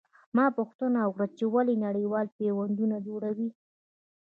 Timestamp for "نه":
2.91-2.97